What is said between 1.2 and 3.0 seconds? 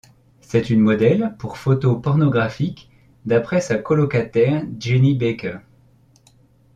pour photos pornographiques,